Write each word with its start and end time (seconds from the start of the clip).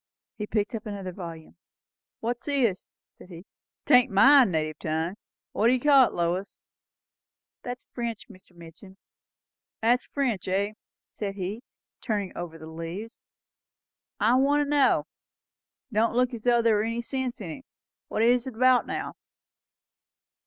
He 0.35 0.47
picked 0.47 0.73
up 0.73 0.87
an 0.87 0.95
other 0.97 1.11
volume. 1.11 1.57
"What's 2.21 2.47
this?" 2.47 2.89
said 3.07 3.29
he. 3.29 3.45
"'Tain't 3.85 4.09
my 4.09 4.43
native 4.45 4.79
tongue. 4.79 5.13
What 5.51 5.67
do 5.67 5.73
ye 5.73 5.79
call 5.79 6.07
it, 6.07 6.13
Lois?" 6.13 6.63
"That 7.61 7.77
is 7.77 7.85
French, 7.93 8.27
Mr. 8.27 8.55
Midgin." 8.55 8.97
"That's 9.79 10.05
French, 10.05 10.47
eh?" 10.47 10.73
said 11.11 11.35
he, 11.35 11.61
turning 12.01 12.35
over 12.35 12.57
the 12.57 12.65
leaves. 12.65 13.19
"I 14.19 14.33
want 14.37 14.65
to 14.65 14.65
know! 14.71 15.05
Don't 15.93 16.15
look 16.15 16.33
as 16.33 16.45
though 16.45 16.63
there 16.63 16.77
was 16.77 16.85
any 16.87 17.03
sense 17.03 17.39
in 17.39 17.51
it. 17.51 17.65
What 18.07 18.23
is 18.23 18.47
it 18.47 18.55
about, 18.55 18.87
now?" 18.87 19.13